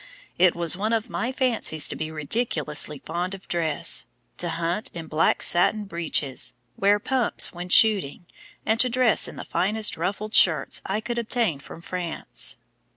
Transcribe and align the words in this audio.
It 0.39 0.55
was 0.55 0.75
one 0.75 0.93
of 0.93 1.11
my 1.11 1.31
fancies 1.31 1.87
to 1.89 1.95
be 1.95 2.09
ridiculously 2.09 2.97
fond 3.05 3.35
of 3.35 3.47
dress; 3.47 4.07
to 4.37 4.49
hunt 4.49 4.89
in 4.95 5.05
black 5.05 5.43
satin 5.43 5.85
breeches, 5.85 6.55
wear 6.75 6.97
pumps 6.97 7.53
when 7.53 7.69
shooting, 7.69 8.25
and 8.65 8.79
to 8.79 8.89
dress 8.89 9.27
in 9.27 9.35
the 9.35 9.45
finest 9.45 9.97
ruffled 9.97 10.33
shirts 10.33 10.81
I 10.87 11.01
could 11.01 11.19
obtain 11.19 11.59
from 11.59 11.83
France." 11.83 12.55